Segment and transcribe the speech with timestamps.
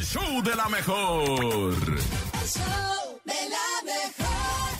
[0.00, 1.74] el show de la mejor.
[1.84, 4.70] El show de la mejor.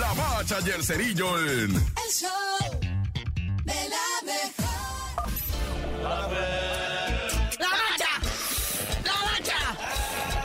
[0.00, 1.70] La bacha y el cerillo en...
[1.76, 2.30] El show
[3.64, 5.28] de la mejor.
[6.02, 8.12] ¡La bacha!
[9.04, 9.60] ¡La bacha!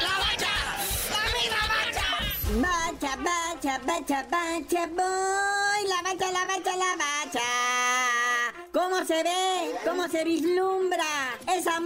[0.06, 0.54] ¡La bacha!
[1.16, 2.08] ¡La misma bacha!
[2.66, 5.82] Bacha, bacha, bacha, bacha, voy.
[5.88, 7.50] La bacha, la bacha, la bacha.
[8.74, 9.76] ¿Cómo se ve?
[9.86, 11.80] ¿Cómo se vislumbra esa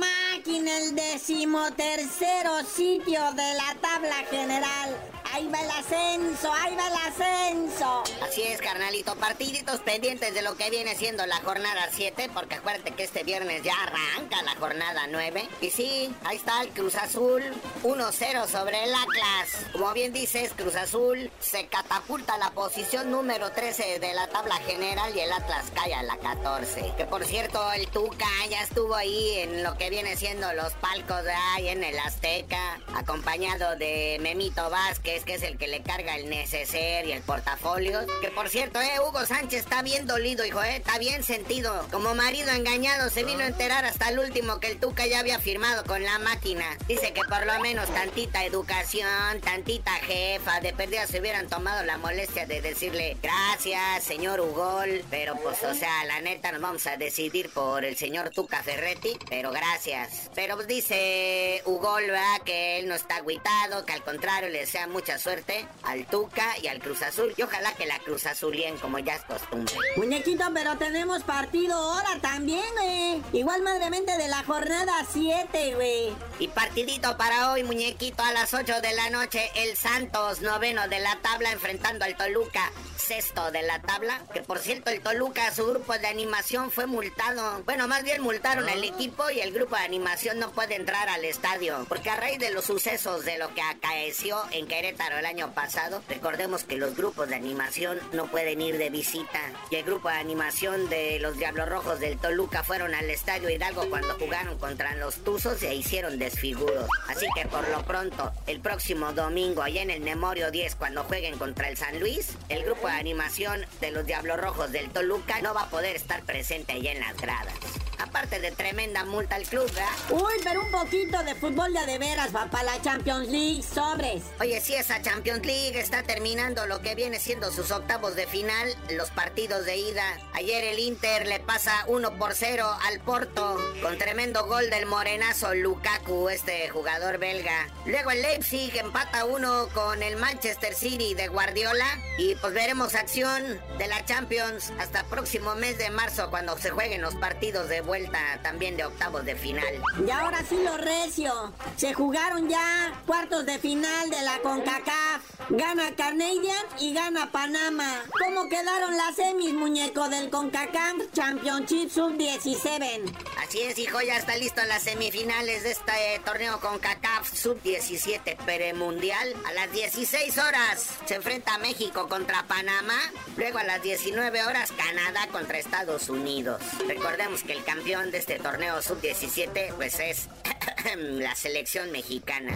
[0.53, 5.22] máquina, el decimotercero sitio de la tabla general?
[5.33, 8.03] Ahí va el ascenso, ahí va el ascenso.
[8.21, 9.15] Así es, carnalito.
[9.15, 13.63] Partiditos pendientes de lo que viene siendo la jornada 7, porque acuérdate que este viernes
[13.63, 15.49] ya arranca la jornada 9.
[15.61, 17.41] Y sí, ahí está el Cruz Azul,
[17.81, 19.65] 1-0 sobre el Atlas.
[19.71, 24.57] Como bien dices, Cruz Azul se catapulta a la posición número 13 de la tabla
[24.57, 26.93] general y el Atlas cae a la 14.
[26.95, 31.23] Que por cierto, el Tuca ya estuvo ahí en lo que viene siendo los palcos
[31.23, 36.15] de ahí en el Azteca, acompañado de Memito Vázquez que es el que le carga
[36.15, 37.99] el neceser y el portafolio.
[38.21, 41.87] Que por cierto, eh, Hugo Sánchez está bien dolido, hijo, eh, está bien sentido.
[41.91, 45.39] Como marido engañado, se vino a enterar hasta el último que el Tuca ya había
[45.39, 46.65] firmado con la máquina.
[46.87, 51.97] Dice que por lo menos tantita educación, tantita jefa, de perdida se hubieran tomado la
[51.97, 55.03] molestia de decirle gracias, señor Ugol.
[55.09, 59.17] Pero pues, o sea, la neta nos vamos a decidir por el señor Tuca Ferretti,
[59.29, 60.29] pero gracias.
[60.35, 62.41] Pero pues, dice Ugol, ¿verdad?
[62.45, 66.67] Que él no está agüitado, que al contrario le desea mucha suerte al Tuca y
[66.67, 67.33] al Cruz Azul.
[67.37, 69.75] Y ojalá que la Cruz Azulien, como ya es costumbre.
[69.95, 73.21] Muñequito, pero tenemos partido ahora también, güey.
[73.33, 76.13] Igual madremente de la jornada 7, güey.
[76.39, 80.99] Y partidito para hoy, muñequito, a las 8 de la noche, el Santos, noveno de
[80.99, 84.21] la tabla, enfrentando al Toluca, sexto de la tabla.
[84.33, 87.63] Que por cierto, el Toluca, su grupo de animación fue multado.
[87.65, 91.25] Bueno, más bien multaron al equipo y el grupo de animación no puede entrar al
[91.25, 91.85] estadio.
[91.87, 96.01] Porque a raíz de los sucesos de lo que acaeció en Querétaro el año pasado,
[96.07, 99.39] recordemos que los grupos de animación no pueden ir de visita.
[99.69, 103.89] Y el grupo de animación de los Diablos Rojos del Toluca fueron al estadio Hidalgo
[103.89, 106.87] cuando jugaron contra los Tuzos e hicieron desfiguros.
[107.09, 111.37] Así que por lo pronto, el próximo domingo, allá en el Memorio 10, cuando jueguen
[111.37, 115.53] contra el San Luis, el grupo de animación de los Diablos Rojos del Toluca no
[115.53, 117.82] va a poder estar presente allá en las gradas.
[118.13, 119.89] Aparte de tremenda multa al club, ¿verdad?
[120.11, 124.21] Uy, pero un poquito de fútbol ya de veras, va para la Champions League, sobres.
[124.39, 128.69] Oye, si esa Champions League está terminando lo que viene siendo sus octavos de final,
[128.91, 130.03] los partidos de ida.
[130.33, 135.55] Ayer el Inter le pasa 1 por 0 al Porto con tremendo gol del morenazo
[135.55, 137.67] Lukaku, este jugador belga.
[137.87, 141.87] Luego el Leipzig empata 1 con el Manchester City de Guardiola
[142.19, 147.01] y pues veremos acción de la Champions hasta próximo mes de marzo cuando se jueguen
[147.01, 148.02] los partidos de vuelta
[148.41, 149.81] también de octavos de final.
[150.05, 151.53] Y ahora sí lo recio.
[151.77, 155.21] Se jugaron ya cuartos de final de la CONCACAF.
[155.49, 158.03] Gana Canadian y gana Panamá.
[158.23, 163.13] ¿Cómo quedaron las semis, muñeco del CONCACAF Championship Sub-17?
[163.43, 169.35] Así es, hijo, ya está listo las semifinales de este torneo CONCACAF Sub-17 Peremundial.
[169.45, 172.99] A las 16 horas se enfrenta México contra Panamá.
[173.37, 176.61] Luego a las 19 horas Canadá contra Estados Unidos.
[176.87, 180.27] Recordemos que el de este torneo sub-17 pues es
[180.97, 182.51] la selección mexicana.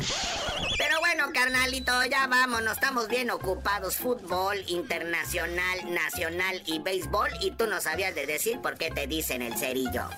[0.80, 3.98] Pero bueno, carnalito, ya vámonos, estamos bien ocupados.
[3.98, 7.30] Fútbol internacional, nacional y béisbol.
[7.42, 10.10] Y tú no sabías de decir por qué te dicen el cerillo.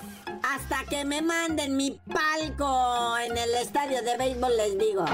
[0.42, 5.04] Hasta que me manden mi palco en el estadio de béisbol, les digo.